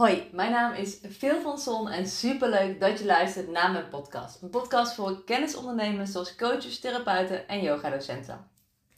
[0.00, 4.42] Hoi, mijn naam is Phil van Son en superleuk dat je luistert naar mijn podcast.
[4.42, 8.50] Een podcast voor kennisondernemers zoals coaches, therapeuten en yogadocenten.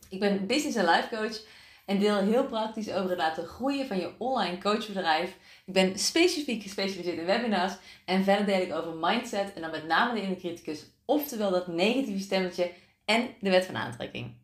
[0.09, 1.41] Ik ben business en life coach
[1.87, 5.37] en deel heel praktisch over het laten groeien van je online coachbedrijf.
[5.65, 7.73] Ik ben specifiek gespecialiseerd in webinars
[8.05, 11.67] en verder deel ik over mindset en dan met name de inner criticus, oftewel dat
[11.67, 12.73] negatieve stemmetje
[13.05, 14.35] en de wet van aantrekking.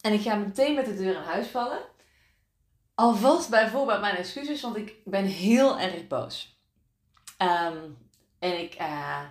[0.00, 1.78] En ik ga meteen met de deur in huis vallen.
[2.94, 6.60] Alvast bijvoorbeeld mijn excuses, want ik ben heel erg boos.
[7.36, 7.78] Ehm,
[8.38, 9.22] en ik, uh,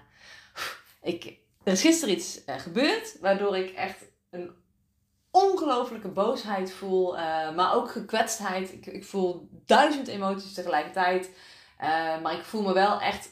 [1.02, 1.26] ik,
[1.64, 4.52] er is gisteren iets uh, gebeurd waardoor ik echt een
[5.32, 8.74] ongelofelijke boosheid voel, uh, maar ook gekwetstheid.
[8.74, 11.30] Ik, ik voel duizend emoties tegelijkertijd,
[12.22, 13.30] maar ik voel me wel echt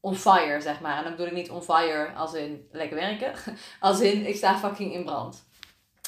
[0.00, 0.96] on fire, zeg maar.
[0.96, 3.32] En dan bedoel ik niet on fire als in lekker werken,
[3.80, 5.44] als in ik sta fucking in brand.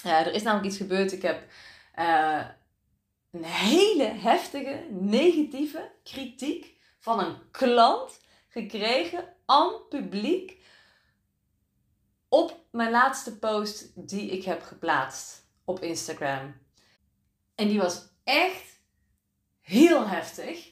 [0.03, 1.13] er is namelijk iets gebeurd.
[1.13, 1.43] Ik heb
[3.31, 10.59] een hele heftige negatieve kritiek van een klant gekregen aan publiek
[12.29, 16.55] op mijn laatste post die ik heb geplaatst op Instagram.
[17.55, 18.81] En die was echt
[19.61, 20.71] heel heftig.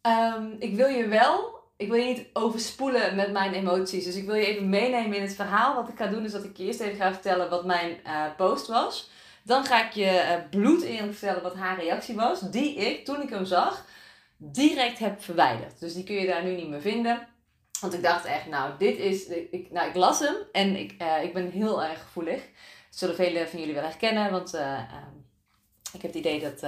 [0.00, 4.04] Ehm, ik wil je wel, ik wil je niet overspoelen met mijn emoties.
[4.04, 5.74] Dus ik wil je even meenemen in het verhaal.
[5.74, 8.24] Wat ik ga doen is dat ik je eerst even ga vertellen wat mijn uh,
[8.36, 9.10] post was.
[9.46, 12.40] Dan ga ik je uh, bloed eerlijk vertellen wat haar reactie was.
[12.40, 13.86] Die ik, toen ik hem zag,
[14.36, 15.80] direct heb verwijderd.
[15.80, 17.28] Dus die kun je daar nu niet meer vinden.
[17.80, 19.26] Want ik dacht echt, nou, dit is.
[19.26, 22.40] Ik, nou, ik las hem en ik, uh, ik ben heel erg gevoelig.
[22.40, 24.30] Dat zullen velen van jullie wel herkennen.
[24.30, 24.80] Want uh,
[25.92, 26.60] ik heb het idee dat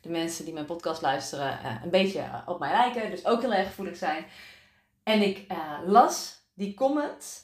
[0.00, 3.10] de mensen die mijn podcast luisteren een beetje op mij lijken.
[3.10, 4.24] Dus ook heel erg gevoelig zijn.
[5.02, 5.46] En ik
[5.86, 7.42] las die comment.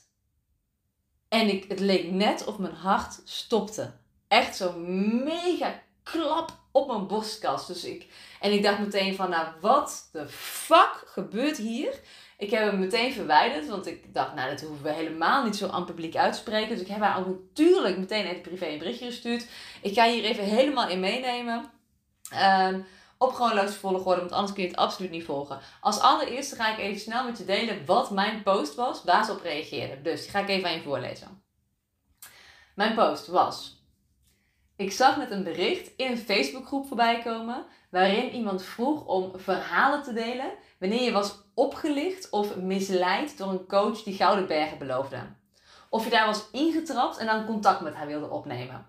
[1.28, 3.98] En ik, het leek net of mijn hart stopte
[4.30, 7.66] echt zo'n mega klap op mijn borstkast.
[7.66, 8.06] Dus ik,
[8.40, 12.00] en ik dacht meteen van, nou, wat de fuck gebeurt hier?
[12.38, 15.68] Ik heb hem meteen verwijderd, want ik dacht, nou, dat hoeven we helemaal niet zo
[15.68, 16.68] aan publiek uit te spreken.
[16.68, 19.46] Dus ik heb haar ook natuurlijk meteen even privé een berichtje gestuurd.
[19.82, 21.70] Ik ga hier even helemaal in meenemen.
[22.34, 22.86] Um,
[23.18, 25.60] op chronologische volgorde, want anders kun je het absoluut niet volgen.
[25.80, 29.32] Als allereerste ga ik even snel met je delen wat mijn post was, waar ze
[29.32, 30.02] op reageerden.
[30.02, 31.42] Dus die ga ik even aan je voorlezen.
[32.74, 33.79] Mijn post was
[34.80, 40.02] ik zag net een bericht in een Facebookgroep voorbij komen waarin iemand vroeg om verhalen
[40.02, 45.18] te delen wanneer je was opgelicht of misleid door een coach die gouden bergen beloofde.
[45.88, 48.86] Of je daar was ingetrapt en dan contact met haar wilde opnemen.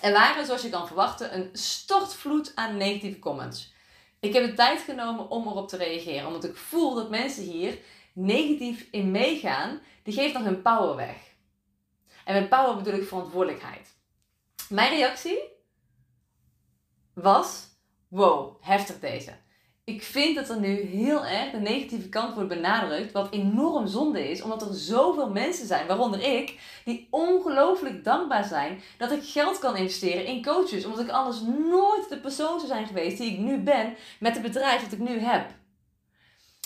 [0.00, 3.74] Er waren, zoals je kan verwachten, een stortvloed aan negatieve comments.
[4.20, 7.78] Ik heb de tijd genomen om erop te reageren, omdat ik voel dat mensen hier
[8.12, 11.16] negatief in meegaan, die geeft dan hun power weg.
[12.24, 13.95] En met power bedoel ik verantwoordelijkheid.
[14.68, 15.38] Mijn reactie
[17.14, 17.68] was:
[18.08, 19.32] wow, heftig deze.
[19.84, 24.30] Ik vind dat er nu heel erg de negatieve kant wordt benadrukt, wat enorm zonde
[24.30, 29.58] is, omdat er zoveel mensen zijn, waaronder ik, die ongelooflijk dankbaar zijn dat ik geld
[29.58, 33.38] kan investeren in coaches, omdat ik anders nooit de persoon zou zijn geweest die ik
[33.38, 35.50] nu ben met het bedrijf dat ik nu heb.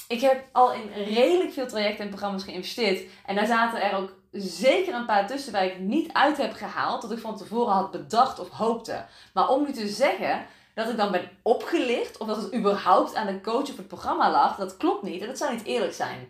[0.09, 4.20] Ik heb al in redelijk veel trajecten en programma's geïnvesteerd en daar zaten er ook
[4.33, 7.03] zeker een paar tussen waar ik niet uit heb gehaald.
[7.03, 9.05] Dat ik van tevoren had bedacht of hoopte.
[9.35, 12.19] Maar om nu te zeggen dat ik dan ben opgelicht.
[12.19, 14.57] Of dat het überhaupt aan de coach of het programma lag.
[14.57, 16.29] Dat klopt niet en dat zou niet eerlijk zijn.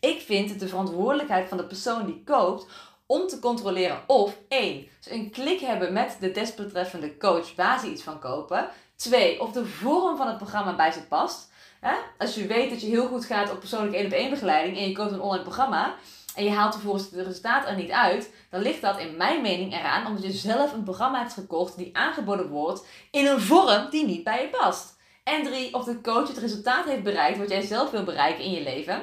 [0.00, 2.66] Ik vind het de verantwoordelijkheid van de persoon die koopt.
[3.06, 7.90] Om te controleren of één, ze een klik hebben met de desbetreffende coach waar ze
[7.90, 8.68] iets van kopen.
[8.96, 11.50] Twee, of de vorm van het programma bij ze past.
[12.18, 14.88] Als je weet dat je heel goed gaat op persoonlijke 1 op 1 begeleiding en
[14.88, 15.94] je koopt een online programma,
[16.38, 19.72] en je haalt vervolgens het resultaat er niet uit, dan ligt dat in mijn mening
[19.72, 24.06] eraan omdat je zelf een programma hebt gekocht die aangeboden wordt in een vorm die
[24.06, 24.96] niet bij je past.
[25.24, 28.50] En drie, of de coach het resultaat heeft bereikt wat jij zelf wil bereiken in
[28.50, 29.02] je leven.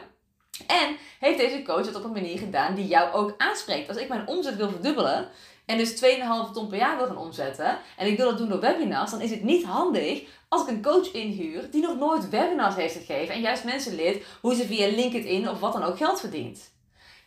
[0.68, 3.90] En heeft deze coach het op een manier gedaan die jou ook aanspreekt.
[3.90, 5.28] Als ik mijn omzet wil verdubbelen
[5.66, 8.60] en dus 2,5 ton per jaar wil gaan omzetten en ik wil dat doen door
[8.60, 12.76] webinars, dan is het niet handig als ik een coach inhuur die nog nooit webinars
[12.76, 16.20] heeft gegeven en juist mensen leert hoe ze via LinkedIn of wat dan ook geld
[16.20, 16.74] verdient.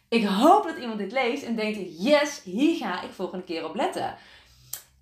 [0.08, 3.74] Ik hoop dat iemand dit leest en denkt: yes, hier ga ik volgende keer op
[3.74, 4.16] letten.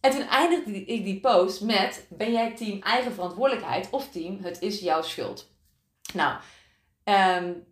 [0.00, 4.62] En toen eindigde ik die post met: Ben jij team eigen verantwoordelijkheid of team het
[4.62, 5.50] is jouw schuld?
[6.14, 6.36] Nou,
[7.04, 7.64] um,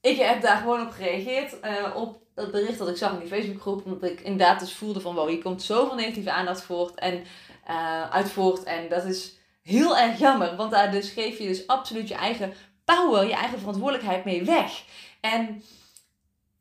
[0.00, 1.56] ik heb daar gewoon op gereageerd.
[1.64, 3.84] Uh, op dat bericht dat ik zag in die Facebookgroep.
[3.84, 7.24] Omdat ik inderdaad dus voelde van: wow, hier komt zoveel negatieve aandacht voort en,
[7.68, 8.62] uh, uit voort.
[8.62, 12.52] En dat is heel erg jammer, want daar dus geef je dus absoluut je eigen
[12.84, 14.84] power, je eigen verantwoordelijkheid mee weg.
[15.20, 15.62] En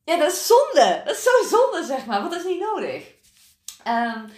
[0.10, 1.02] ja, dat is zonde.
[1.06, 2.22] Dat is zo zonde, zeg maar.
[2.22, 3.14] Dat is niet nodig.
[3.88, 4.32] Um,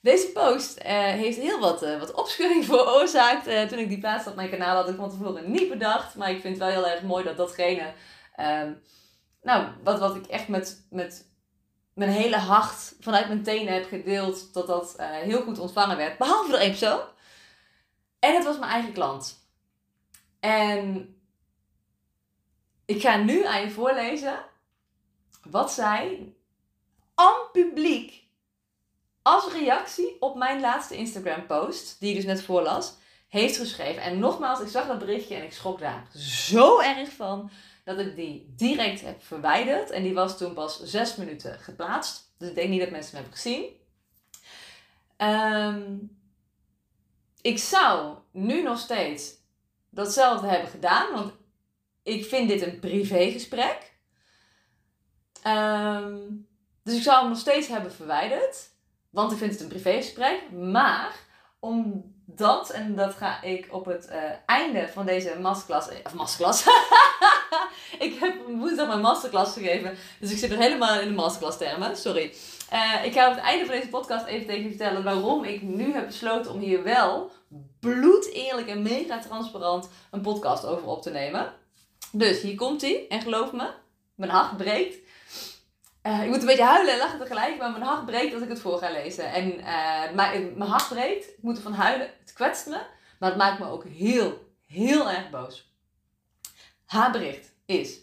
[0.00, 3.48] Deze post uh, heeft heel wat, uh, wat opschudding veroorzaakt.
[3.48, 6.14] Uh, toen ik die plaatste op mijn kanaal had ik van tevoren niet bedacht.
[6.14, 7.92] Maar ik vind het wel heel erg mooi dat datgene...
[8.40, 8.82] Um,
[9.42, 11.26] nou, wat, wat ik echt met, met
[11.94, 14.52] mijn hele hart vanuit mijn tenen heb gedeeld...
[14.52, 16.18] dat dat heel goed ontvangen werd.
[16.18, 17.00] Behalve door één persoon.
[18.18, 19.48] En het was mijn eigen klant.
[20.40, 21.14] En
[22.86, 24.48] ik ga nu aan je voorlezen
[25.42, 26.34] wat zij
[27.14, 28.24] aan publiek
[29.22, 32.94] als reactie op mijn laatste Instagram post, die ik dus net voorlas,
[33.28, 34.02] heeft geschreven.
[34.02, 37.50] En nogmaals, ik zag dat berichtje en ik schrok daar zo erg van
[37.84, 39.90] dat ik die direct heb verwijderd.
[39.90, 42.34] En die was toen pas zes minuten geplaatst.
[42.38, 43.64] Dus ik denk niet dat mensen hem hebben gezien.
[45.16, 45.96] Ehm,
[47.40, 49.34] ik zou nu nog steeds
[49.90, 51.32] datzelfde hebben gedaan, want
[52.02, 53.89] ik vind dit een privégesprek.
[55.46, 56.48] Um,
[56.82, 58.68] dus ik zou hem nog steeds hebben verwijderd.
[59.10, 60.50] Want ik vind het een privégesprek.
[60.50, 61.14] Maar
[61.60, 64.16] omdat, en dat ga ik op het uh,
[64.46, 65.88] einde van deze masterclass...
[65.88, 66.66] Eh, of masterclass.
[68.06, 69.96] ik heb woensdag mijn masterclass gegeven.
[70.20, 71.96] Dus ik zit er helemaal in de masterclass termen.
[71.96, 72.34] Sorry.
[72.72, 75.62] Uh, ik ga op het einde van deze podcast even tegen je vertellen waarom ik
[75.62, 77.30] nu heb besloten om hier wel
[77.80, 81.52] bloed eerlijk en mega transparant een podcast over op te nemen.
[82.12, 83.06] Dus hier komt hij.
[83.08, 83.70] En geloof me,
[84.14, 84.99] mijn hart breekt.
[86.02, 88.48] Uh, ik moet een beetje huilen en lachen tegelijk, maar mijn hart breekt als ik
[88.48, 89.32] het voor ga lezen.
[89.32, 92.80] En uh, mijn, mijn hart breekt, ik moet ervan huilen, het kwetst me,
[93.18, 95.74] maar het maakt me ook heel, heel erg boos.
[96.86, 97.98] Haar bericht is: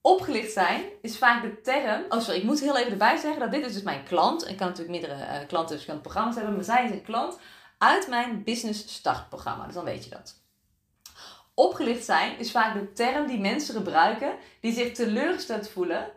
[0.00, 2.04] Opgelicht zijn is vaak de term.
[2.08, 4.48] Oh, sorry, ik moet heel even erbij zeggen dat dit is dus mijn klant.
[4.48, 7.38] Ik kan natuurlijk meerdere uh, klanten, verschillende programma's hebben, maar zij is een klant
[7.78, 9.64] uit mijn Business Start programma.
[9.64, 10.38] Dus dan weet je dat.
[11.54, 16.10] Opgelicht zijn is vaak de term die mensen gebruiken die zich teleurgesteld voelen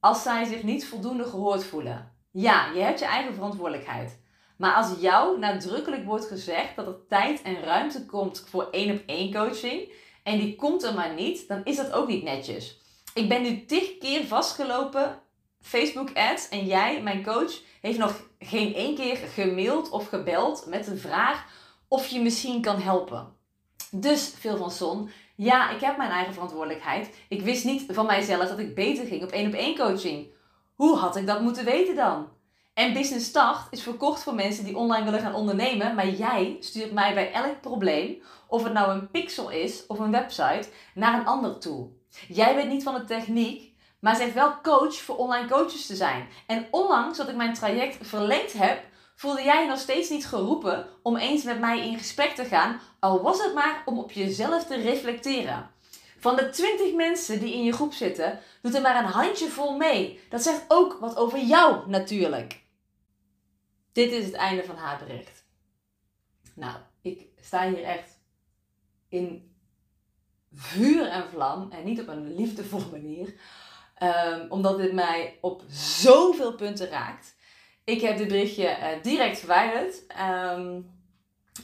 [0.00, 2.12] als zij zich niet voldoende gehoord voelen.
[2.30, 4.18] Ja, je hebt je eigen verantwoordelijkheid.
[4.56, 9.02] Maar als jou nadrukkelijk wordt gezegd dat er tijd en ruimte komt voor één op
[9.06, 12.80] één coaching en die komt er maar niet, dan is dat ook niet netjes.
[13.14, 15.20] Ik ben nu tig keer vastgelopen
[15.60, 20.84] Facebook ads en jij, mijn coach, heeft nog geen één keer gemaild of gebeld met
[20.84, 21.46] de vraag
[21.88, 23.34] of je misschien kan helpen.
[23.90, 27.16] Dus, veel van Son, ja, ik heb mijn eigen verantwoordelijkheid.
[27.28, 30.26] Ik wist niet van mijzelf dat ik beter ging op één op één coaching.
[30.74, 32.28] Hoe had ik dat moeten weten dan?
[32.74, 36.92] En Business Start is verkocht voor mensen die online willen gaan ondernemen, maar jij stuurt
[36.92, 41.26] mij bij elk probleem, of het nou een pixel is of een website, naar een
[41.26, 41.88] ander toe.
[42.28, 46.28] Jij weet niet van de techniek, maar zegt wel coach voor online coaches te zijn.
[46.46, 48.84] En onlangs dat ik mijn traject verlengd heb,
[49.16, 53.22] voelde jij nog steeds niet geroepen om eens met mij in gesprek te gaan, al
[53.22, 55.70] was het maar om op jezelf te reflecteren.
[56.18, 59.76] Van de 20 mensen die in je groep zitten, doet er maar een handje vol
[59.76, 60.20] mee.
[60.28, 62.64] Dat zegt ook wat over jou natuurlijk.
[63.92, 65.44] Dit is het einde van haar bericht.
[66.54, 68.18] Nou, ik sta hier echt
[69.08, 69.56] in
[70.52, 73.34] vuur en vlam en niet op een liefdevolle manier.
[74.02, 77.35] Um, omdat dit mij op zoveel punten raakt.
[77.86, 80.02] Ik heb dit berichtje uh, direct verwijderd.
[80.20, 80.90] Um,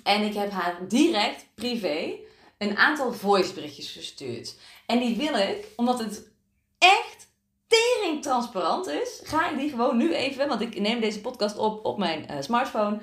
[0.03, 2.15] en ik heb haar direct privé
[2.59, 4.57] een aantal voiceberichtjes gestuurd.
[4.87, 6.31] En die wil ik, omdat het
[6.79, 7.29] echt
[7.67, 11.85] tering transparant is, ga ik die gewoon nu even, want ik neem deze podcast op
[11.85, 12.99] op mijn uh, smartphone.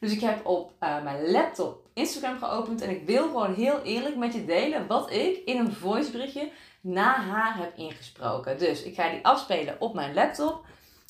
[0.00, 4.16] Dus ik heb op uh, mijn laptop Instagram geopend en ik wil gewoon heel eerlijk
[4.16, 8.58] met je delen wat ik in een voiceberichtje na haar heb ingesproken.
[8.58, 10.64] Dus ik ga die afspelen op mijn laptop.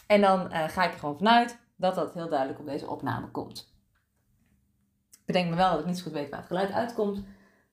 [0.07, 3.73] En dan ga ik er gewoon vanuit dat dat heel duidelijk op deze opname komt.
[5.11, 7.25] Ik bedenk me wel dat ik niet zo goed weet waar het geluid uitkomt.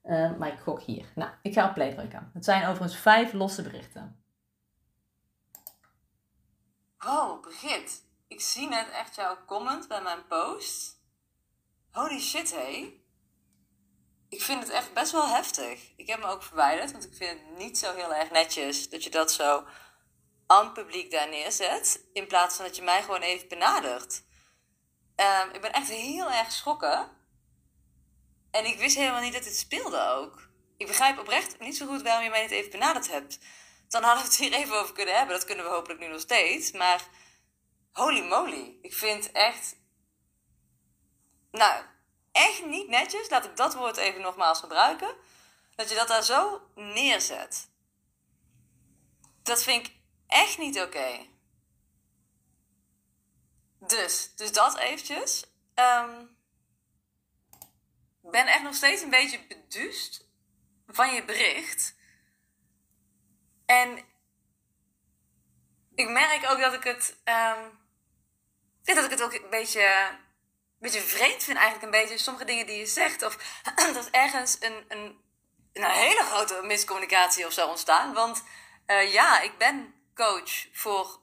[0.04, 1.12] Uh, maar ik gok hier.
[1.16, 2.32] Nou, ik ga op play drukken.
[2.34, 4.24] Het zijn overigens vijf losse berichten.
[7.06, 7.94] Oh, Brigitte.
[8.28, 11.00] Ik zie net echt jouw comment bij mijn post.
[11.92, 12.58] Holy shit, hé.
[12.58, 13.04] Hey.
[14.30, 15.94] Ik vind het echt best wel heftig.
[15.96, 19.04] Ik heb me ook verwijderd, want ik vind het niet zo heel erg netjes dat
[19.04, 19.64] je dat zo
[20.52, 22.04] aan publiek daar neerzet.
[22.14, 24.24] In plaats van dat je mij gewoon even benadert.
[25.16, 27.10] Um, ik ben echt heel erg geschrokken.
[28.52, 30.50] En ik wist helemaal niet dat dit speelde ook.
[30.78, 33.40] Ik begrijp oprecht niet zo goed waarom je mij niet even benaderd hebt.
[33.88, 35.36] Dan hadden we het hier even over kunnen hebben.
[35.36, 36.72] Dat kunnen we hopelijk nu nog steeds.
[36.72, 37.02] Maar
[37.92, 38.78] holy moly.
[38.82, 39.76] Ik vind echt.
[41.52, 41.84] Nou,
[42.32, 43.30] echt niet netjes.
[43.30, 45.16] Laat ik dat woord even nogmaals gebruiken.
[45.76, 47.70] Dat je dat daar zo neerzet.
[49.44, 50.00] Dat vind ik
[50.32, 51.26] echt niet oké.
[53.80, 55.46] Dus, dus dat eventjes.
[55.76, 56.38] Um,
[58.22, 60.28] ben echt nog steeds een beetje beduust
[60.88, 61.96] van je bericht.
[63.66, 64.06] En
[65.96, 67.18] ik merk ook dat ik het.
[67.26, 67.80] Um,
[68.84, 70.18] dat ik het ook een beetje, een
[70.80, 73.24] beetje vreemd vind, eigenlijk een beetje sommige dingen die je zegt.
[73.24, 73.62] Of
[73.94, 75.22] dat ergens een, een,
[75.74, 78.14] een hele grote miscommunicatie of zo ontstaan.
[78.14, 78.44] Want
[78.88, 81.20] uh, ja, ik ben coach voor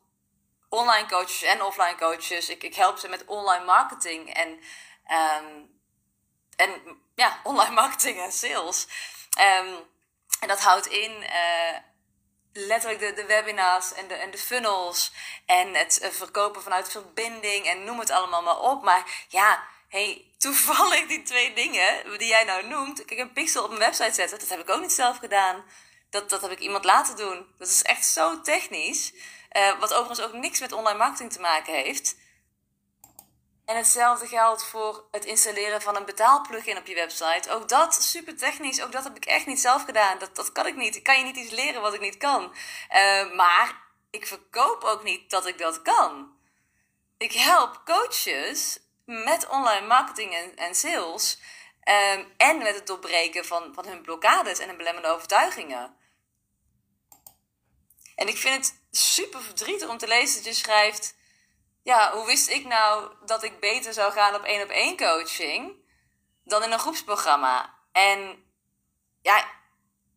[0.68, 2.48] online coaches en offline coaches.
[2.48, 4.48] Ik, ik help ze met online marketing en,
[5.38, 5.80] um,
[6.56, 8.86] en ja, online marketing en sales.
[9.38, 9.86] Um,
[10.40, 11.78] en dat houdt in uh,
[12.52, 15.12] letterlijk de, de webinars en de, en de funnels
[15.46, 18.82] en het uh, verkopen vanuit verbinding en noem het allemaal maar op.
[18.82, 23.04] Maar ja, hey, toevallig die twee dingen die jij nou noemt.
[23.04, 25.64] Kijk, een pixel op een website zetten, dat heb ik ook niet zelf gedaan.
[26.10, 27.46] Dat, dat heb ik iemand laten doen.
[27.58, 29.12] Dat is echt zo technisch.
[29.52, 32.16] Uh, wat overigens ook niks met online marketing te maken heeft.
[33.64, 37.50] En hetzelfde geldt voor het installeren van een betaalplugin op je website.
[37.50, 38.82] Ook dat super technisch.
[38.82, 40.18] Ook dat heb ik echt niet zelf gedaan.
[40.18, 40.96] Dat, dat kan ik niet.
[40.96, 42.42] Ik kan je niet iets leren wat ik niet kan.
[42.42, 46.36] Uh, maar ik verkoop ook niet dat ik dat kan.
[47.18, 51.38] Ik help coaches met online marketing en, en sales.
[52.14, 55.96] Um, en met het doorbreken van, van hun blokkades en hun belemmerende overtuigingen.
[58.28, 61.14] En ik vind het super verdrietig om te lezen dat je schrijft
[61.82, 65.72] ja, hoe wist ik nou dat ik beter zou gaan op één op één coaching
[66.44, 67.74] dan in een groepsprogramma?
[67.92, 68.44] En
[69.22, 69.50] ja,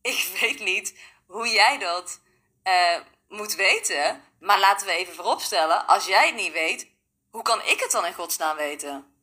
[0.01, 2.21] ik weet niet hoe jij dat
[2.63, 4.23] uh, moet weten.
[4.39, 6.87] Maar laten we even vooropstellen, als jij het niet weet,
[7.29, 9.15] hoe kan ik het dan in godsnaam weten?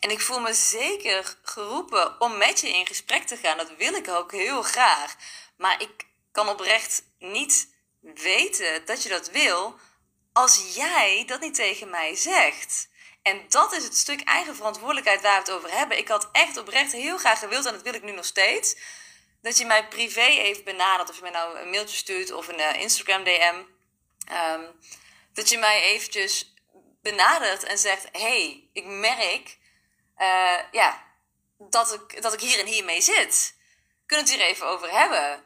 [0.00, 3.56] En ik voel me zeker geroepen om met je in gesprek te gaan.
[3.56, 5.16] Dat wil ik ook heel graag.
[5.56, 7.68] Maar ik kan oprecht niet
[8.00, 9.78] weten dat je dat wil
[10.32, 12.88] als jij dat niet tegen mij zegt.
[13.22, 15.98] En dat is het stuk eigen verantwoordelijkheid waar we het over hebben.
[15.98, 18.76] Ik had echt oprecht heel graag gewild, en dat wil ik nu nog steeds,
[19.42, 21.10] dat je mij privé even benadert.
[21.10, 23.62] Of je mij nou een mailtje stuurt of een uh, Instagram DM.
[24.32, 24.78] Um,
[25.32, 26.54] dat je mij eventjes
[27.02, 29.58] benadert en zegt: hey, ik merk
[30.18, 31.04] uh, ja,
[31.58, 33.56] dat, ik, dat ik hier en hier mee zit.
[34.06, 35.44] Kunnen we het hier even over hebben?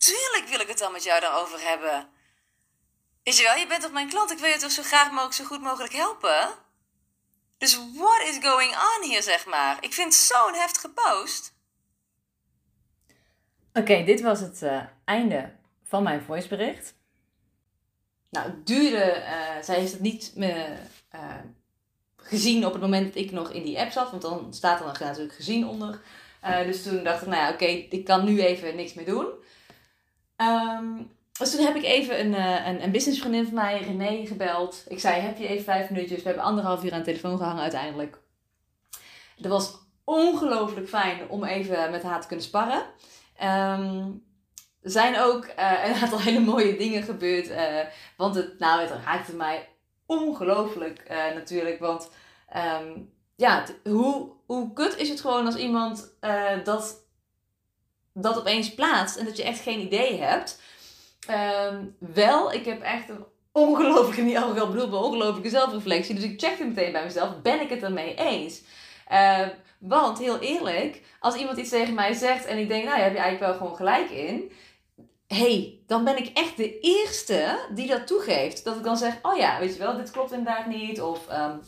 [0.00, 2.08] Natuurlijk wil ik het dan met jou daarover hebben.
[3.22, 4.30] Weet je wel, je bent toch mijn klant.
[4.30, 6.48] Ik wil je toch zo graag mogelijk, zo goed mogelijk helpen?
[7.58, 9.76] Dus what is going on hier, zeg maar?
[9.80, 11.54] Ik vind zo'n heftige post.
[13.72, 15.52] Oké, dit was het uh, einde
[15.84, 16.94] van mijn voicebericht.
[18.30, 19.16] Nou, het duurde...
[19.16, 20.78] Uh, zij heeft het niet meer
[21.14, 21.34] uh,
[22.16, 24.10] gezien op het moment dat ik nog in die app zat.
[24.10, 26.00] Want dan staat er natuurlijk gezien onder.
[26.64, 29.38] dus toen dacht ik, nou ja, oké, ik kan nu even niks meer doen.
[30.40, 34.84] Um, dus toen heb ik even een, uh, een, een businessvriendin van mij, René, gebeld.
[34.88, 36.18] Ik zei, heb je even vijf minuutjes?
[36.22, 38.18] We hebben anderhalf uur aan de telefoon gehangen uiteindelijk.
[39.36, 42.82] Dat was ongelooflijk fijn om even met haar te kunnen sparren.
[43.42, 44.24] Um,
[44.82, 47.48] er zijn ook uh, een aantal hele mooie dingen gebeurd.
[47.48, 47.80] Uh,
[48.16, 49.68] want het, nou, het raakte mij
[50.06, 51.78] ongelooflijk natuurlijk.
[51.78, 52.10] Want
[52.56, 56.14] um, ja, hoe, hoe kut is het gewoon als iemand
[56.64, 56.99] dat,
[58.12, 60.60] dat opeens plaatst en dat je echt geen idee hebt.
[61.30, 66.14] Um, wel, ik heb echt een ongelooflijke, niet al bedoel, een ongelooflijke zelfreflectie.
[66.14, 68.60] Dus ik checkte meteen bij mezelf, ben ik het ermee eens?
[69.12, 69.46] Uh,
[69.78, 73.12] want, heel eerlijk, als iemand iets tegen mij zegt en ik denk, nou, ja, heb
[73.12, 74.52] je eigenlijk wel gewoon gelijk in.
[75.26, 78.64] hey, dan ben ik echt de eerste die dat toegeeft.
[78.64, 81.00] Dat ik dan zeg, oh ja, weet je wel, dit klopt inderdaad niet.
[81.00, 81.60] Of um,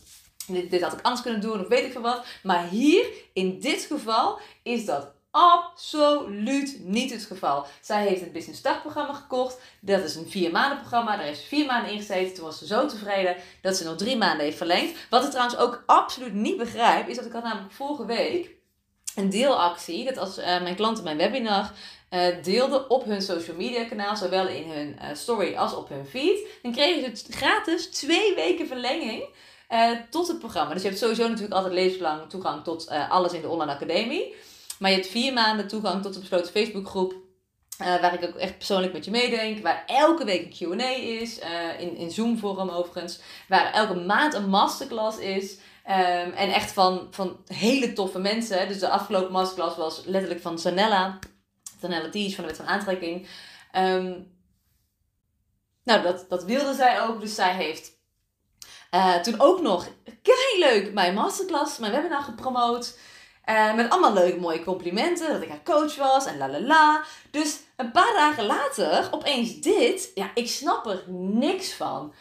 [0.46, 2.25] dit, dit had ik anders kunnen doen, of weet ik veel wat.
[2.42, 7.66] Maar hier, in dit geval, is dat absoluut niet het geval.
[7.80, 9.60] Zij heeft het Business Start programma gekocht.
[9.80, 11.16] Dat is een vier maanden programma.
[11.16, 12.34] Daar heeft ze vier maanden in gezeten.
[12.34, 14.98] Toen was ze zo tevreden dat ze nog drie maanden heeft verlengd.
[15.10, 18.50] Wat ik trouwens ook absoluut niet begrijp, is dat ik had namelijk vorige week
[19.14, 20.04] een deelactie.
[20.04, 21.72] Dat als uh, mijn klanten mijn webinar
[22.10, 26.06] uh, deelden op hun social media kanaal, zowel in hun uh, story als op hun
[26.06, 29.24] feed, dan kregen ze gratis twee weken verlenging.
[30.10, 30.72] tot het programma.
[30.72, 34.34] Dus je hebt sowieso natuurlijk altijd levenslang toegang tot alles in de Online Academie.
[34.82, 37.12] Maar je hebt vier maanden toegang tot een besloten Facebookgroep.
[37.80, 39.62] Uh, waar ik ook echt persoonlijk met je meedenk.
[39.62, 41.38] Waar elke week een QA is.
[41.40, 43.20] Uh, in, in Zoom-vorm overigens.
[43.48, 45.52] Waar elke maand een masterclass is.
[45.86, 48.68] Um, en echt van, van hele toffe mensen.
[48.68, 51.18] Dus de afgelopen masterclass was letterlijk van Sanella.
[51.80, 53.28] Sanella Teach van de Wet van Aantrekking.
[53.76, 54.32] Um,
[55.84, 57.20] nou, dat, dat wilde zij ook.
[57.20, 57.92] Dus zij heeft
[58.94, 59.88] uh, toen ook nog
[60.22, 62.96] kei leuk mijn masterclass, mijn webinar gepromoot.
[63.49, 65.32] Uh, met allemaal leuke mooie complimenten.
[65.32, 67.02] Dat ik haar coach was en la la la.
[67.30, 70.11] Dus een paar dagen later, opeens dit.
[70.14, 72.14] Ja, ik snap er niks van.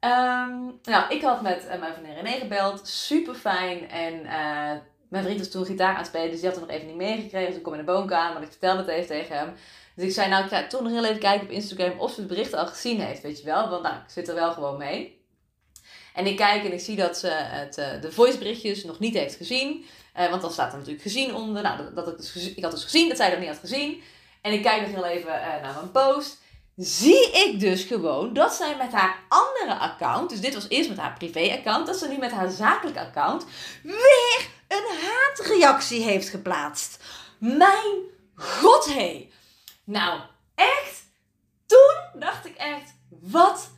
[0.00, 2.88] Um, nou, ik had met uh, mijn vriendin René gebeld.
[2.88, 3.90] Super fijn.
[3.90, 4.72] En uh,
[5.08, 6.30] mijn vriend was toen gitaar aan het spelen.
[6.30, 7.48] Dus die had er nog even niet meegekregen.
[7.48, 8.32] Dus ik kom in de woonkamer.
[8.32, 9.54] Want ik vertelde het even tegen hem.
[9.94, 12.20] Dus ik zei, nou, ik ga toch nog heel even kijken op Instagram of ze
[12.20, 13.68] het bericht al gezien heeft, weet je wel.
[13.68, 15.22] Want nou, ik zit er wel gewoon mee.
[16.14, 19.84] En ik kijk en ik zie dat ze het, de voiceberichtjes nog niet heeft gezien.
[20.18, 21.62] Uh, want dan staat er natuurlijk gezien onder.
[21.62, 24.02] Nou, dat, dat ik, dus, ik had dus gezien dat zij dat niet had gezien.
[24.40, 26.38] En ik kijk nog heel even uh, naar mijn post.
[26.76, 30.98] Zie ik dus gewoon dat zij met haar andere account, dus dit was eerst met
[30.98, 33.44] haar privé-account, dat ze nu met haar zakelijk account
[33.82, 37.04] weer een haatreactie heeft geplaatst.
[37.38, 37.94] Mijn
[38.34, 39.30] god, hé.
[39.84, 40.20] Nou,
[40.54, 41.02] echt.
[41.66, 43.70] Toen dacht ik echt, wat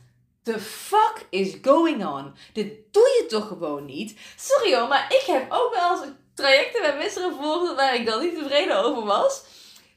[0.43, 2.35] the fuck is going on?
[2.53, 4.19] Dit doe je toch gewoon niet?
[4.35, 8.21] Sorry hoor, maar ik heb ook wel eens trajecten met mensen gevolgd waar ik dan
[8.21, 9.43] niet tevreden over was.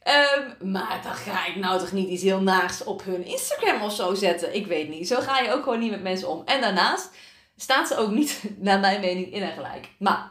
[0.06, 3.94] Um, maar dan ga ik nou toch niet iets heel naags op hun Instagram of
[3.94, 4.54] zo zetten.
[4.54, 5.08] Ik weet niet.
[5.08, 6.42] Zo ga je ook gewoon niet met mensen om.
[6.44, 7.10] En daarnaast
[7.56, 9.88] staat ze ook niet, naar mijn mening, in en gelijk.
[9.98, 10.30] Maar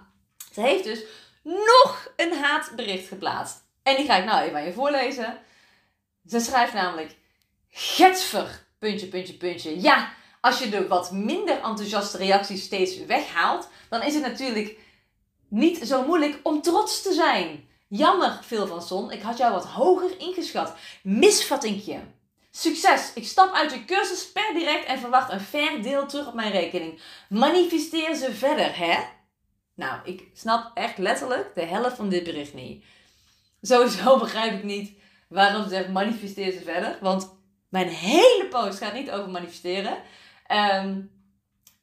[0.54, 1.04] ze heeft dus
[1.44, 3.64] nog een haatbericht geplaatst.
[3.84, 5.38] En die ga ik nou even aan je voorlezen.
[6.28, 7.16] Ze schrijft namelijk:
[7.70, 9.82] Getsver, puntje, puntje, puntje.
[9.82, 14.78] Ja, als je de wat minder enthousiaste reacties steeds weghaalt, dan is het natuurlijk
[15.54, 17.68] niet zo moeilijk om trots te zijn.
[17.88, 20.76] Jammer, Phil van Son, ik had jou wat hoger ingeschat.
[21.04, 22.00] Misvattingje.
[22.52, 23.12] Succes!
[23.14, 26.52] Ik stap uit je cursus per direct en verwacht een fair deel terug op mijn
[26.52, 27.02] rekening.
[27.30, 29.04] Manifesteer ze verder, hè?
[29.76, 32.86] Nou, ik snap echt letterlijk de helft van dit bericht niet.
[33.62, 34.98] Sowieso begrijp ik niet
[35.30, 36.98] waarom ze zegt manifesteer ze verder.
[37.02, 37.36] Want
[37.70, 39.98] mijn hele post gaat niet over manifesteren.
[40.52, 41.12] Um,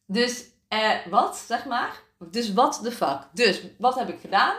[0.06, 2.08] dus uh, wat, zeg maar?
[2.28, 3.28] Dus wat de fuck?
[3.32, 4.56] Dus wat heb ik gedaan?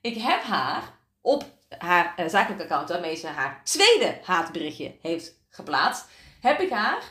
[0.00, 1.44] Ik heb haar op
[1.78, 6.06] haar uh, zakelijk account, waarmee ze haar tweede haatberichtje heeft geplaatst,
[6.40, 7.02] heb ik haar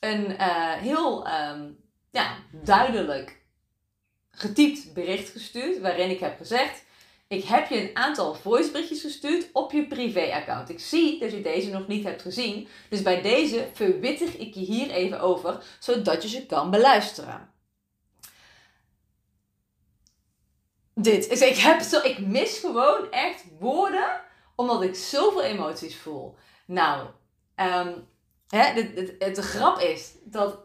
[0.00, 1.76] een uh, heel um,
[2.10, 3.42] ja, duidelijk
[4.30, 6.84] getypt bericht gestuurd, waarin ik heb gezegd:
[7.28, 10.68] Ik heb je een aantal voiceberichtjes gestuurd op je privé-account.
[10.68, 14.60] Ik zie dat je deze nog niet hebt gezien, dus bij deze verwittig ik je
[14.60, 17.53] hier even over, zodat je ze kan beluisteren.
[20.94, 21.30] Dit.
[21.30, 24.20] Ik, ik, heb zo, ik mis gewoon echt woorden,
[24.54, 26.36] omdat ik zoveel emoties voel.
[26.66, 27.08] Nou,
[27.56, 28.08] um,
[28.48, 30.58] hè, de, de, de, grap is dat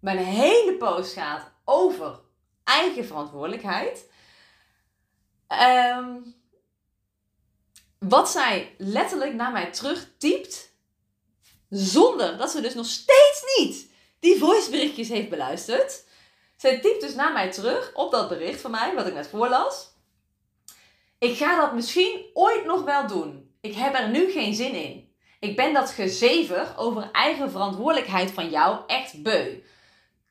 [0.00, 2.20] mijn hele post gaat over
[2.64, 4.10] eigen verantwoordelijkheid.
[5.96, 6.34] Um,
[7.98, 10.70] wat zij letterlijk naar mij terug typt,
[11.68, 16.04] zonder dat ze dus nog steeds niet die voiceberichtjes heeft beluisterd.
[16.62, 19.88] Zij typt dus naar mij terug op dat bericht van mij, wat ik net voorlas.
[21.18, 23.54] Ik ga dat misschien ooit nog wel doen.
[23.60, 25.14] Ik heb er nu geen zin in.
[25.40, 29.62] Ik ben dat gezever over eigen verantwoordelijkheid van jou echt beu.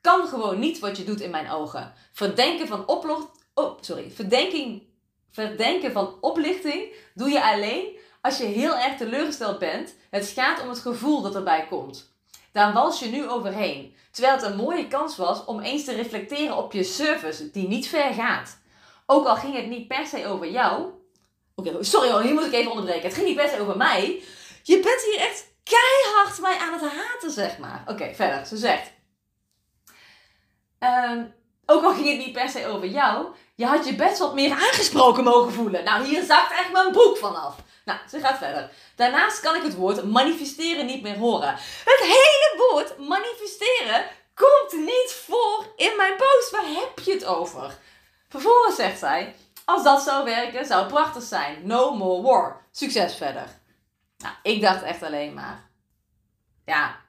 [0.02, 1.94] Kan gewoon niet wat je doet in mijn ogen.
[2.12, 2.88] Verdenken van
[3.54, 4.84] oh, sorry, verdenking,
[5.32, 9.96] verdenken van oplichting doe je alleen als je heel erg teleurgesteld bent.
[10.10, 12.11] Het gaat om het gevoel dat erbij komt.
[12.52, 13.96] Daar wals je nu overheen.
[14.12, 17.88] Terwijl het een mooie kans was om eens te reflecteren op je service die niet
[17.88, 18.60] ver gaat.
[19.06, 20.92] Ook al ging het niet per se over jou.
[21.56, 23.04] Oké, sorry hoor, hier moet ik even onderbreken.
[23.04, 24.24] Het ging niet per se over mij.
[24.64, 27.84] Je bent hier echt keihard mij aan het haten, zeg maar.
[27.88, 28.46] Oké, verder.
[28.46, 28.92] Ze zegt.
[30.80, 31.34] Um,
[31.71, 34.51] ook al ging het niet per se over jou, je had je best wat meer
[34.51, 35.84] aangesproken mogen voelen.
[35.84, 37.55] Nou, hier zakt echt mijn broek vanaf.
[37.86, 38.71] Nou, ze gaat verder.
[38.95, 41.51] Daarnaast kan ik het woord manifesteren niet meer horen.
[41.86, 46.51] Het hele woord manifesteren komt niet voor in mijn post.
[46.51, 47.77] Waar heb je het over?
[48.29, 51.67] Vervolgens zegt zij: Als dat zou werken, zou het prachtig zijn.
[51.67, 52.65] No more war.
[52.71, 53.60] Succes verder.
[54.17, 55.69] Nou, ik dacht echt alleen maar.
[56.65, 56.99] Ja.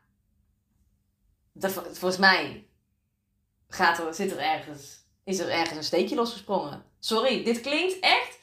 [1.53, 2.67] Dat, volgens mij
[3.75, 6.85] gaat er, zit er ergens, is er ergens een steekje losgesprongen.
[6.99, 8.39] Sorry, dit klinkt echt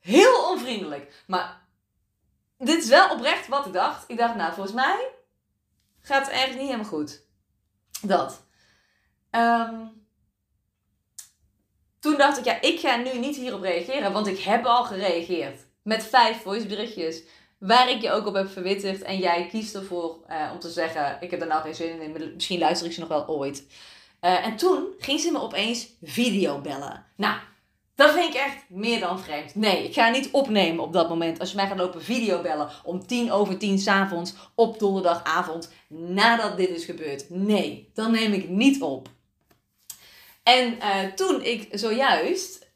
[0.00, 1.24] heel onvriendelijk.
[1.26, 1.60] Maar
[2.58, 4.04] dit is wel oprecht wat ik dacht.
[4.06, 5.08] Ik dacht, nou, volgens mij
[6.00, 7.22] gaat het ergens niet helemaal goed.
[8.02, 8.46] Dat.
[9.30, 10.06] Um,
[12.00, 15.60] toen dacht ik, ja, ik ga nu niet hierop reageren, want ik heb al gereageerd.
[15.82, 17.22] Met vijf voiceberichtjes,
[17.58, 19.02] waar ik je ook op heb verwittigd.
[19.02, 22.32] En jij kiest ervoor uh, om te zeggen, ik heb er nou geen zin in,
[22.34, 23.66] misschien luister ik ze nog wel ooit.
[24.24, 27.04] Uh, en toen ging ze me opeens video bellen.
[27.16, 27.36] Nou,
[27.94, 29.54] dat vind ik echt meer dan vreemd.
[29.54, 31.40] Nee, ik ga niet opnemen op dat moment.
[31.40, 36.68] Als je mij gaat lopen videobellen om tien over tien s'avonds op donderdagavond nadat dit
[36.68, 37.30] is gebeurd.
[37.30, 39.08] Nee, dan neem ik niet op.
[40.42, 42.70] En uh, toen ik zojuist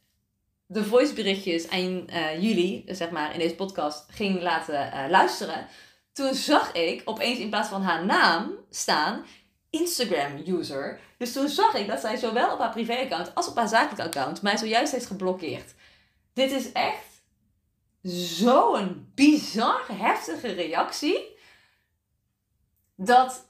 [0.66, 5.66] de voiceberichtjes aan uh, jullie, zeg maar, in deze podcast ging laten luisteren,
[6.12, 9.24] toen zag ik opeens in plaats van haar naam staan
[9.70, 11.00] Instagram-user.
[11.18, 14.42] Dus toen zag ik dat zij zowel op haar privé-account als op haar zakelijk account
[14.42, 15.74] mij zojuist heeft geblokkeerd.
[16.32, 17.22] Dit is echt
[18.12, 21.36] zo'n bizar heftige reactie.
[22.96, 23.44] Dat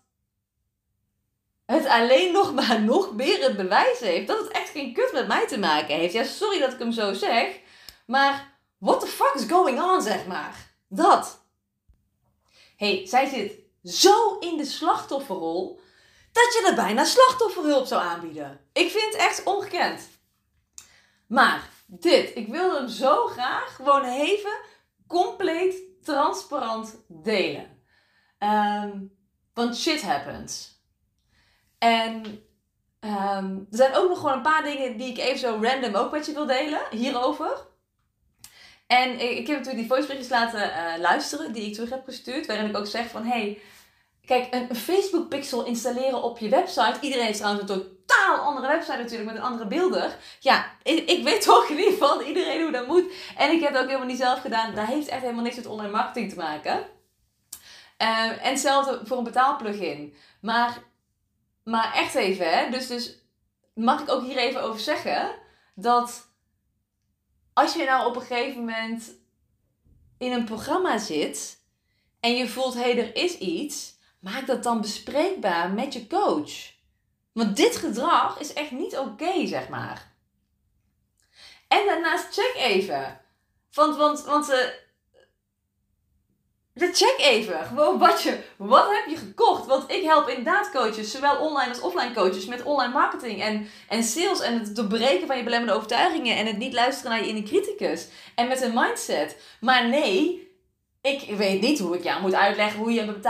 [1.65, 5.27] het alleen nog maar nog meer het bewijs heeft dat het echt geen kut met
[5.27, 6.13] mij te maken heeft.
[6.13, 7.61] Ja, sorry dat ik hem zo zeg.
[8.07, 10.75] Maar what the fuck is going on, zeg maar.
[10.89, 11.45] Dat.
[12.77, 13.53] hey, zij zit
[13.85, 15.81] zo in de slachtofferrol
[16.37, 18.61] dat je er bijna slachtofferhulp zou aanbieden.
[18.73, 20.09] Ik vind het echt ongekend.
[21.27, 24.59] Maar dit, ik wilde hem zo graag gewoon even
[25.07, 27.85] compleet transparant delen.
[28.39, 29.17] Um,
[29.55, 30.81] want shit happens.
[31.79, 32.25] En
[33.01, 36.11] um, er zijn ook nog gewoon een paar dingen die ik even zo random ook
[36.11, 37.67] met je wil delen hierover.
[38.87, 42.47] En ik, heb natuurlijk die voiceberichtjes laten uh, luisteren die ik terug heb gestuurd.
[42.47, 43.61] Waarin ik ook zeg van, hey,
[44.27, 46.99] kijk, een, Facebook pixel installeren op je website.
[47.01, 50.17] Iedereen heeft trouwens een totaal andere website natuurlijk met een andere beelder.
[50.41, 53.13] Ja, ik, ik weet toch in ieder geval iedereen hoe dat moet.
[53.37, 54.75] En ik heb het ook helemaal niet zelf gedaan.
[54.75, 56.87] Dat heeft echt helemaal niks met online marketing te maken.
[58.03, 60.15] Uh, en hetzelfde voor een betaalplugin.
[60.41, 60.83] Maar,
[61.65, 62.71] maar echt even, hè.
[62.71, 63.19] Dus, dus
[63.75, 65.35] mag ik ook hier even over zeggen
[65.75, 66.31] dat
[67.53, 69.11] als je nou op een gegeven moment
[70.19, 71.65] in een programma zit
[72.21, 76.75] en je voelt, hé, hey, er is iets, maak dat dan bespreekbaar met je coach.
[77.33, 80.15] Want dit gedrag is echt niet oké, zeg maar.
[81.69, 83.21] En daarnaast check even.
[83.73, 84.67] Want, want, want uh,
[86.93, 87.65] check even.
[87.65, 89.67] Gewoon wat je, wat heb je gekocht?
[89.67, 94.03] Want ik help inderdaad coaches, zowel online als offline coaches, met online marketing en, en
[94.03, 97.43] sales en het doorbreken van je belemmerende overtuigingen en het niet luisteren naar je inner
[97.43, 99.43] criticus en met een mindset.
[99.61, 100.46] Maar nee,
[101.07, 103.25] ik weet niet hoe ik jou moet uitleggen hoe je een,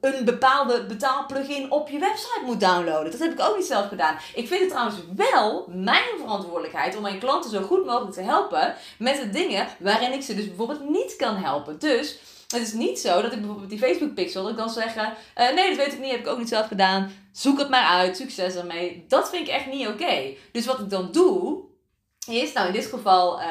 [0.00, 3.10] een bepaalde betaalplugin op je website moet downloaden.
[3.10, 4.16] Dat heb ik ook niet zelf gedaan.
[4.34, 8.74] Ik vind het trouwens wel mijn verantwoordelijkheid om mijn klanten zo goed mogelijk te helpen
[8.98, 11.78] met de dingen waarin ik ze dus bijvoorbeeld niet kan helpen.
[11.78, 15.68] Dus het is niet zo dat ik bijvoorbeeld die Facebook pixel, dan zeggen, uh, nee
[15.68, 17.12] dat weet ik niet, heb ik ook niet zelf gedaan.
[17.32, 19.04] Zoek het maar uit, succes ermee.
[19.08, 20.34] Dat vind ik echt niet oké.
[20.52, 21.64] Dus wat ik dan doe,
[22.34, 23.46] is, nou in dit geval uh,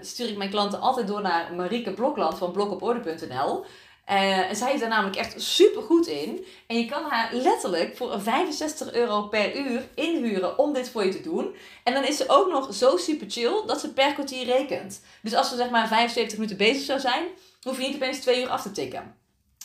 [0.00, 3.64] stuur ik mijn klanten altijd door naar Marieke Blokland van blokoporde.nl.
[4.10, 6.46] Uh, en zij is daar namelijk echt super goed in.
[6.66, 11.10] En je kan haar letterlijk voor 65 euro per uur inhuren om dit voor je
[11.10, 11.54] te doen.
[11.84, 15.00] En dan is ze ook nog zo super chill dat ze per kwartier rekent.
[15.22, 17.24] Dus als ze zeg maar 75 minuten bezig zou zijn,
[17.62, 19.16] hoef je niet opeens twee uur af te tikken.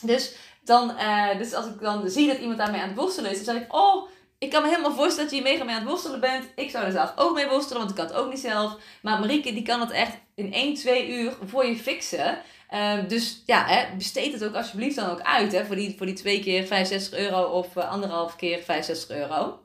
[0.02, 0.92] Dus, dan,
[1.38, 3.74] dus als ik dan zie dat iemand daarmee aan het worstelen is, dan zeg ik,
[3.74, 4.08] oh,
[4.42, 6.52] ik kan me helemaal voorstellen dat je mega mee aan het worstelen bent.
[6.54, 8.76] Ik zou er zelf ook mee worstelen, want ik kan het ook niet zelf.
[9.02, 12.38] Maar Marieke, die kan het echt in 1, 2 uur voor je fixen.
[12.70, 15.52] Uh, dus ja, hè, besteed het ook alsjeblieft dan ook uit.
[15.52, 19.60] Hè, voor, die, voor die twee keer 65 euro of uh, anderhalf keer 65 euro.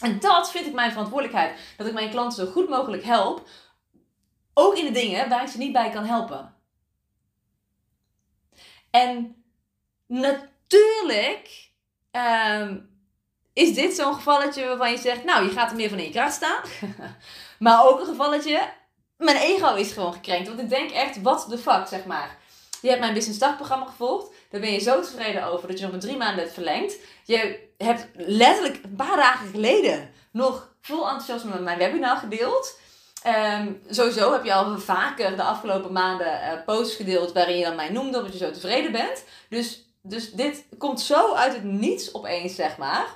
[0.00, 1.58] En dat vind ik mijn verantwoordelijkheid.
[1.76, 3.48] Dat ik mijn klanten zo goed mogelijk help.
[4.54, 6.54] Ook in de dingen waar ik ze niet bij kan helpen.
[8.90, 9.44] En
[10.06, 11.70] natuurlijk
[12.12, 12.91] um,
[13.52, 16.10] is dit zo'n gevalletje waarvan je zegt, nou, je gaat er meer van in je
[16.10, 16.62] kracht staan.
[17.58, 18.60] maar ook een gevalletje,
[19.16, 20.48] mijn ego is gewoon gekrenkt.
[20.48, 22.40] Want ik denk echt, wat de fuck, zeg maar.
[22.80, 24.30] Je hebt mijn Business Dag-programma gevolgd.
[24.50, 26.94] Daar ben je zo tevreden over dat je nog met drie maanden hebt verlengd.
[27.24, 32.78] Je hebt letterlijk een paar dagen geleden nog vol enthousiasme met mijn webinar gedeeld.
[33.26, 37.76] Um, sowieso heb je al vaker de afgelopen maanden uh, posts gedeeld waarin je dan
[37.76, 39.24] mij noemde omdat je zo tevreden bent.
[39.48, 43.06] Dus, dus dit komt zo uit het niets opeens, zeg maar.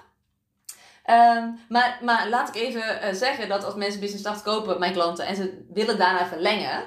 [1.10, 4.92] Um, maar, maar laat ik even uh, zeggen dat als mensen Business Start kopen, mijn
[4.92, 6.84] klanten, en ze willen daarna verlengen,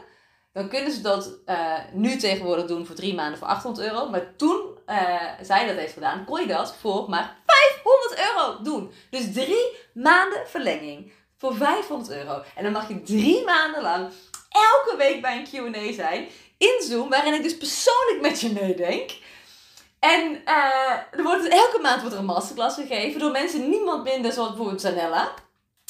[0.53, 4.09] dan kunnen ze dat uh, nu tegenwoordig doen voor drie maanden voor 800 euro.
[4.09, 8.91] Maar toen uh, zij dat heeft gedaan, kon je dat voor maar 500 euro doen.
[9.09, 12.43] Dus drie maanden verlenging voor 500 euro.
[12.55, 14.11] En dan mag je drie maanden lang
[14.49, 16.27] elke week bij een Q&A zijn
[16.57, 19.11] in Zoom, waarin ik dus persoonlijk met je meedenk.
[19.99, 24.31] En uh, er wordt, elke maand wordt er een masterclass gegeven door mensen, niemand minder
[24.31, 25.31] zoals bijvoorbeeld Zanella.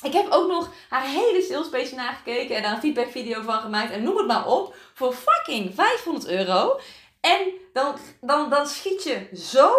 [0.04, 3.92] Ik heb ook nog haar hele salespage nagekeken en daar een feedback video van gemaakt.
[3.92, 4.76] En noem het maar op.
[4.94, 6.80] Voor fucking 500 euro.
[7.20, 7.40] En
[7.74, 9.72] dan, dan, dan schiet je zo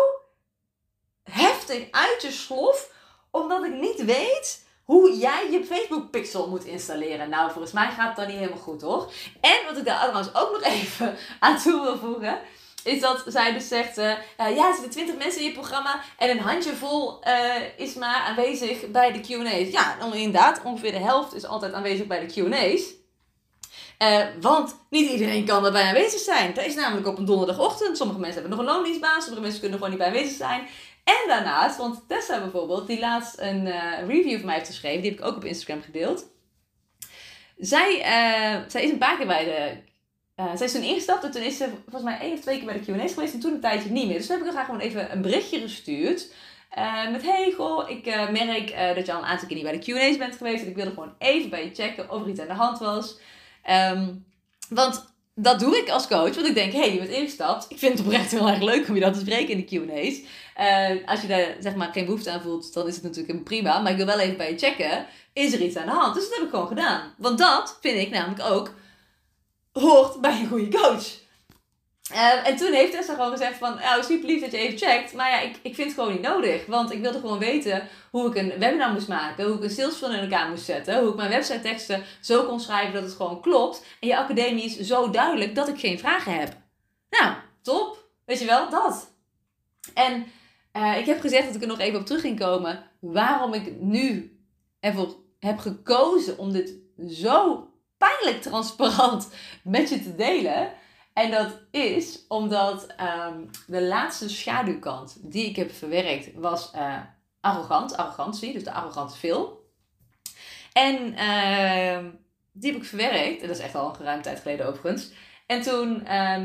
[1.22, 2.92] heftig uit je slof.
[3.30, 7.28] Omdat ik niet weet hoe jij je Facebook pixel moet installeren.
[7.28, 9.12] Nou, volgens mij gaat dan niet helemaal goed hoor.
[9.40, 12.40] En wat ik daar trouwens ook nog even aan toe wil voegen
[12.84, 16.30] is dat zij dus zegt, uh, ja, er zitten 20 mensen in je programma en
[16.30, 19.70] een handjevol uh, is maar aanwezig bij de Q&A's.
[19.70, 22.82] Ja, inderdaad, ongeveer de helft is altijd aanwezig bij de Q&A's.
[23.98, 26.54] Uh, want niet iedereen kan erbij aanwezig zijn.
[26.54, 27.96] Dat is namelijk op een donderdagochtend.
[27.96, 30.60] Sommige mensen hebben nog een loondienstbaan, sommige mensen kunnen gewoon niet bij aanwezig zijn.
[31.04, 33.66] En daarnaast, want Tessa bijvoorbeeld, die laatst een
[34.06, 36.26] review van mij heeft geschreven, die heb ik ook op Instagram gedeeld.
[37.56, 38.00] Zij,
[38.68, 39.89] zij is een paar keer bij de
[40.40, 42.66] uh, zij is toen ingestapt en toen is ze volgens mij één of twee keer
[42.66, 44.16] bij de Q&A's geweest en toen een tijdje niet meer.
[44.16, 46.32] Dus toen heb ik haar gewoon even een berichtje gestuurd.
[46.78, 49.78] Uh, met hey goh, ik uh, merk dat je al een aantal keer niet bij
[49.78, 50.62] de Q&A's bent geweest.
[50.62, 53.18] En ik wilde gewoon even bij je checken of er iets aan de hand was.
[53.70, 54.24] Um,
[54.68, 57.66] want dat doe ik als coach, want ik denk, hé, hey, je bent ingestapt.
[57.68, 60.20] Ik vind het oprecht heel erg leuk om je dat te spreken in de Q&A's.
[61.06, 63.78] Als je daar zeg maar geen behoefte aan voelt, dan is het natuurlijk prima.
[63.78, 66.14] Maar ik wil wel even bij je checken, is er iets aan de hand?
[66.14, 67.14] Dus dat heb ik gewoon gedaan.
[67.18, 68.74] Want dat vind ik namelijk ook
[69.72, 71.18] hoort bij een goede coach.
[72.12, 75.14] Uh, en toen heeft Tessa gewoon gezegd van, oh, super lief dat je even checkt.
[75.14, 76.66] Maar ja, ik, ik vind het gewoon niet nodig.
[76.66, 79.44] Want ik wilde gewoon weten hoe ik een webinar moest maken.
[79.44, 81.00] Hoe ik een salesplan in elkaar moest zetten.
[81.00, 83.84] Hoe ik mijn website teksten zo kon schrijven dat het gewoon klopt.
[84.00, 86.56] En je academie is zo duidelijk dat ik geen vragen heb.
[87.10, 88.08] Nou, top.
[88.24, 89.12] Weet je wel, dat.
[89.94, 90.26] En
[90.76, 92.84] uh, ik heb gezegd dat ik er nog even op terug ging komen.
[93.00, 94.38] Waarom ik nu
[94.80, 96.74] ervoor heb gekozen om dit
[97.08, 97.69] zo
[98.00, 99.30] pijnlijk transparant
[99.62, 100.72] met je te delen.
[101.12, 106.96] En dat is omdat um, de laatste schaduwkant die ik heb verwerkt was uh,
[107.40, 109.68] arrogant, arrogantie, dus de arrogante veel.
[110.72, 112.10] En uh,
[112.52, 115.10] die heb ik verwerkt, en dat is echt al een geruime tijd geleden overigens.
[115.46, 116.44] En toen uh,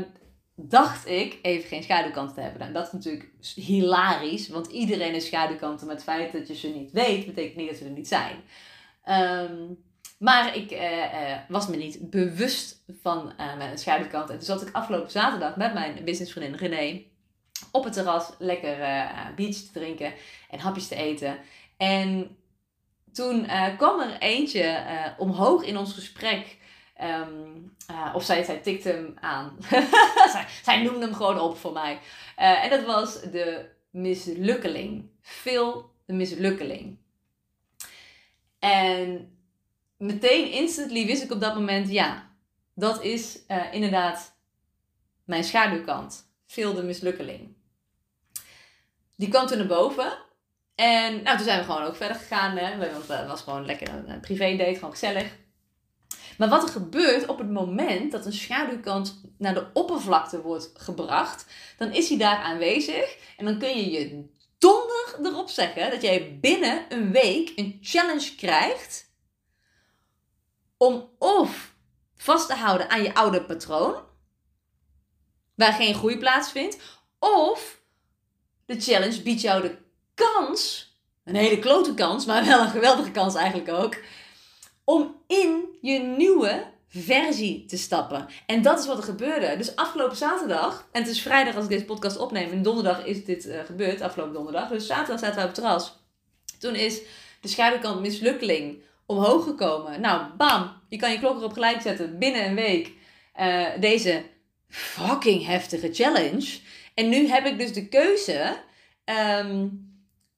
[0.54, 2.60] dacht ik even geen schaduwkanten te hebben.
[2.60, 6.54] En nou, dat is natuurlijk hilarisch, want iedereen is schaduwkanten, maar het feit dat je
[6.54, 8.36] ze niet weet, betekent niet dat ze er niet zijn.
[10.18, 14.30] Maar ik uh, uh, was me niet bewust van uh, mijn schaduwkant.
[14.30, 17.02] En toen zat ik afgelopen zaterdag met mijn businessvriendin René
[17.72, 18.76] op het terras lekker
[19.34, 20.12] biertjes te drinken
[20.50, 21.38] en hapjes te eten.
[21.76, 22.36] En
[23.12, 24.84] toen kwam er eentje
[25.18, 26.56] omhoog in ons gesprek.
[27.02, 27.76] Um,
[28.14, 29.56] of zij, zij tikte hem aan.
[30.32, 31.98] zij, zij, noemde hem gewoon op voor mij.
[32.36, 35.10] en dat was de mislukkeling.
[35.20, 36.98] Phil de mislukkeling.
[38.58, 39.35] En
[39.96, 42.30] meteen instantly wist ik op dat moment, ja,
[42.74, 44.36] dat is uh, inderdaad
[45.24, 46.24] mijn schaduwkant.
[46.46, 47.56] Veel de mislukkeling.
[49.16, 50.18] Die kwam toen naar boven.
[50.74, 52.56] En nou, toen zijn we gewoon ook verder gegaan.
[52.56, 52.78] Hè?
[52.78, 55.36] Want het was gewoon lekker een privé date, gewoon gezellig.
[56.38, 61.46] Maar wat er gebeurt op het moment dat een schaduwkant naar de oppervlakte wordt gebracht,
[61.76, 63.16] dan is hij daar aanwezig.
[63.36, 64.24] En dan kun je je
[64.58, 69.05] donder erop zeggen dat jij binnen een week een challenge krijgt
[70.76, 71.74] om of
[72.16, 73.94] vast te houden aan je oude patroon,
[75.54, 76.78] waar geen groei plaatsvindt,
[77.18, 77.80] of
[78.64, 79.78] de challenge biedt jou de
[80.14, 80.90] kans,
[81.24, 83.96] een hele klote kans, maar wel een geweldige kans eigenlijk ook,
[84.84, 88.28] om in je nieuwe versie te stappen.
[88.46, 89.56] En dat is wat er gebeurde.
[89.56, 93.24] Dus afgelopen zaterdag, en het is vrijdag als ik deze podcast opneem, en donderdag is
[93.24, 94.68] dit uh, gebeurd, afgelopen donderdag.
[94.68, 95.98] Dus zaterdag zaten we op het terras.
[96.58, 97.00] Toen is
[97.40, 100.00] de schaduwkant mislukkeling omhoog gekomen.
[100.00, 102.92] Nou, bam, je kan je klok erop gelijk zetten binnen een week.
[103.40, 104.22] Uh, deze
[104.68, 106.58] fucking heftige challenge.
[106.94, 108.56] En nu heb ik dus de keuze.
[109.40, 109.84] Um,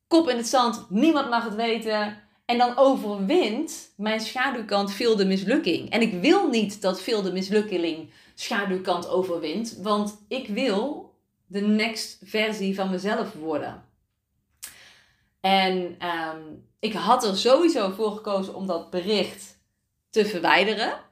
[0.09, 2.23] kop in het zand, niemand mag het weten.
[2.45, 5.91] En dan overwint mijn schaduwkant veel de mislukking.
[5.91, 9.79] En ik wil niet dat veel de mislukking schaduwkant overwint.
[9.83, 11.13] Want ik wil
[11.47, 13.85] de next versie van mezelf worden.
[15.41, 19.59] En um, ik had er sowieso voor gekozen om dat bericht
[20.11, 21.07] te verwijderen.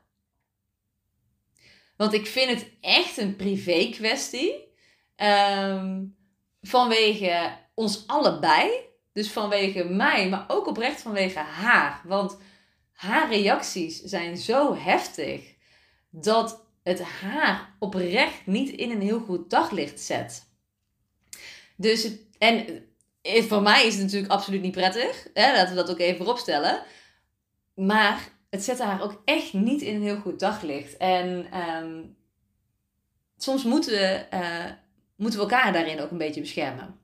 [1.96, 4.64] Want ik vind het echt een privé kwestie.
[5.16, 6.16] Um,
[6.62, 8.70] vanwege ons allebei.
[9.12, 12.00] Dus vanwege mij, maar ook oprecht vanwege haar.
[12.04, 12.38] Want
[12.92, 15.54] haar reacties zijn zo heftig
[16.10, 20.44] dat het haar oprecht niet in een heel goed daglicht zet.
[21.76, 22.86] Dus, en
[23.48, 25.28] voor mij is het natuurlijk absoluut niet prettig.
[25.34, 25.52] Hè?
[25.52, 26.82] Laten we dat ook even vooropstellen.
[27.74, 30.96] Maar het zette haar ook echt niet in een heel goed daglicht.
[30.96, 32.02] En ehm,
[33.36, 34.64] soms moeten we, uh,
[35.16, 37.00] moeten we elkaar daarin ook een beetje beschermen.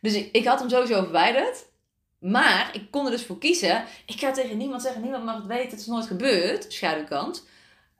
[0.00, 1.70] Dus ik, had hem sowieso verwijderd.
[2.18, 3.84] Maar ik kon er dus voor kiezen.
[4.06, 6.72] Ik ga tegen niemand zeggen, niemand mag het weten, het is nooit gebeurd.
[6.72, 7.46] Schaduwkant.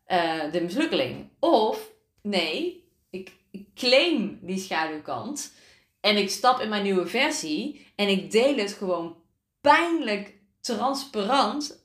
[0.09, 1.29] Uh, de mislukkeling.
[1.39, 1.91] Of,
[2.23, 5.53] nee, ik, ik claim die schaduwkant.
[6.03, 9.17] En ik stap in mijn nieuwe versie en ik deel het gewoon
[9.61, 11.85] pijnlijk transparant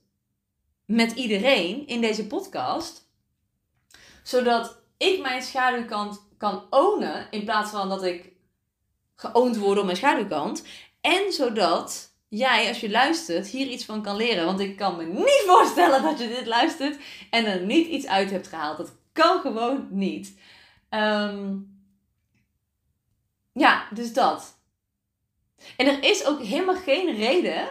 [0.85, 3.09] met iedereen in deze podcast.
[4.23, 8.31] Zodat ik mijn schaduwkant kan ownen in plaats van dat ik
[9.15, 10.63] geoond word door mijn schaduwkant.
[11.01, 14.45] En zodat jij, als je luistert, hier iets van kan leren.
[14.45, 16.97] Want ik kan me niet voorstellen dat je dit luistert
[17.29, 18.77] en er niet iets uit hebt gehaald.
[18.77, 20.39] Dat kan gewoon niet.
[20.89, 21.76] Um,
[23.57, 24.57] ja, dus dat.
[25.77, 27.67] En er is ook helemaal geen reden.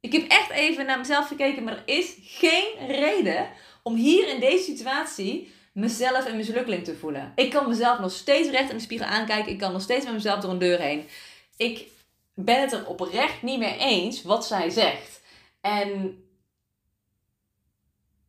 [0.00, 3.48] Ik heb echt even naar mezelf gekeken, maar er is geen reden
[3.82, 7.32] om hier in deze situatie mezelf een mislukkeling te voelen.
[7.34, 9.52] Ik kan mezelf nog steeds recht in de spiegel aankijken.
[9.52, 11.08] Ik kan nog steeds met mezelf door een deur heen.
[11.56, 11.88] Ik
[12.34, 15.20] ben het er oprecht niet mee eens wat zij zegt.
[15.60, 16.22] En,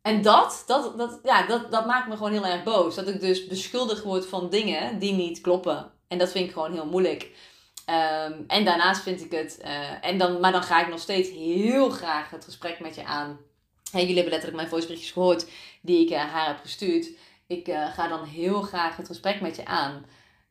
[0.02, 2.94] en dat, dat, dat, ja, dat, dat maakt me gewoon heel erg boos.
[2.94, 5.99] Dat ik dus beschuldigd word van dingen die niet kloppen.
[6.10, 7.30] En dat vind ik gewoon heel moeilijk.
[7.84, 11.30] Ehm, en daarnaast vind ik het, uh, en dan, maar dan ga ik nog steeds
[11.30, 13.38] heel graag het gesprek met je aan.
[13.90, 15.46] Hey, jullie hebben letterlijk mijn voiceberichtjes gehoord
[15.82, 17.10] die ik uh, haar heb gestuurd.
[17.46, 20.06] Ik uh, ga dan heel graag het gesprek met je aan.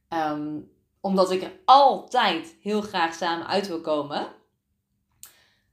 [0.10, 4.28] Um, omdat ik er altijd heel graag samen uit wil komen.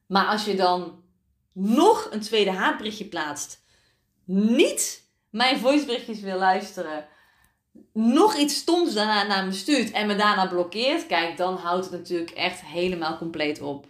[0.07, 1.03] Maar als je dan
[1.53, 3.65] nog een tweede haatberichtje plaatst,
[4.25, 7.09] niet mijn voiceberichtjes wil luisteren,
[7.93, 11.95] nog iets stoms daarna naar me stuurt en me daarna blokkeert, kijk, dan houdt het
[11.95, 13.87] natuurlijk echt helemaal compleet op.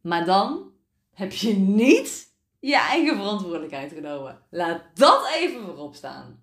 [0.00, 0.70] Maar dan
[1.14, 4.42] heb je niet je eigen verantwoordelijkheid genomen.
[4.50, 6.42] Laat dat even voorop staan.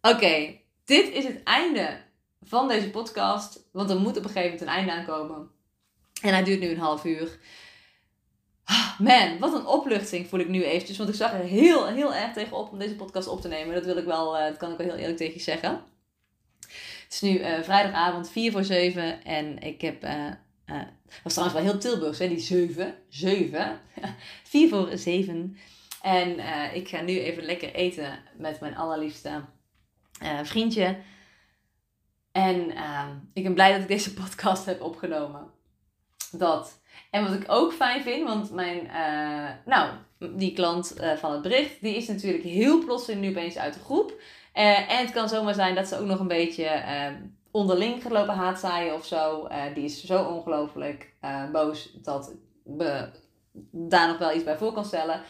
[0.00, 2.00] Oké, dit is het einde
[2.42, 3.68] van deze podcast.
[3.72, 5.50] Want er moet op een gegeven moment een einde aankomen.
[6.22, 7.38] En hij duurt nu een half uur.
[8.64, 10.96] Ah, man, wat een opluchting voel ik nu eventjes.
[10.96, 13.74] Want ik zag er heel, heel erg tegenop om deze podcast op te nemen.
[13.74, 15.70] Dat wil ik wel, eh, dat kan ik wel heel eerlijk tegen je zeggen.
[17.04, 19.24] Het is nu uh, vrijdagavond 4 voor 7.
[19.24, 20.04] En ik heb.
[20.04, 20.82] Uh,
[21.22, 22.28] was trouwens wel heel Tilburgs, hè?
[22.28, 22.94] Die 7.
[23.08, 23.80] 7.
[24.44, 25.56] 4 voor 7.
[26.02, 26.38] En
[26.74, 29.44] ik ga nu even lekker eten met mijn allerliefste
[30.42, 30.96] vriendje.
[32.34, 35.50] En uh, ik ben blij dat ik deze podcast heb opgenomen.
[36.38, 36.80] Dat.
[37.10, 39.90] En wat ik ook fijn vind, want mijn, uh, nou,
[40.36, 43.80] die klant uh, van het bericht, die is natuurlijk heel plotseling nu opeens uit de
[43.80, 44.10] groep.
[44.54, 46.82] Uh, en het kan zomaar zijn dat ze ook nog een beetje
[47.50, 49.48] onderling gelopen haatzaaien of zo.
[49.74, 51.12] die is zo ongelooflijk
[51.52, 52.32] boos dat
[52.64, 53.08] we
[53.70, 55.22] daar nog wel iets bij voor kan stellen.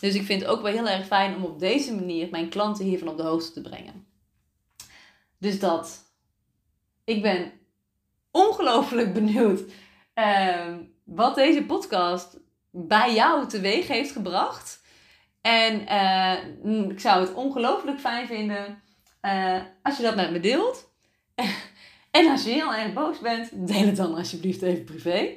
[0.00, 2.84] Dus ik vind het ook wel heel erg fijn om op deze manier mijn klanten
[2.84, 4.06] hiervan op de hoogte te brengen.
[5.38, 6.06] Dus dat.
[7.04, 7.52] Ik ben
[8.30, 9.60] ongelooflijk benieuwd
[10.18, 12.38] uh, wat deze podcast
[12.70, 14.82] bij jou teweeg heeft gebracht.
[15.40, 18.82] En uh, ik zou het ongelooflijk fijn vinden
[19.22, 20.90] uh, als je dat met me deelt.
[22.10, 25.36] en als je heel erg boos bent, deel het dan alsjeblieft even privé.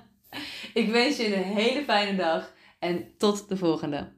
[0.80, 4.12] ik wens je een hele fijne dag en tot de volgende.